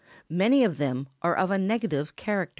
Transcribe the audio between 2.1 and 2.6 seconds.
character.